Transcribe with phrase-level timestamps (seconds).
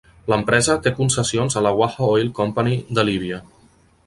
[0.31, 3.45] L'empresa té concessions a la Waha Oil Company de Líbia.